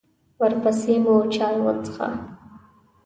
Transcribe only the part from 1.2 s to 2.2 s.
چای وڅښه.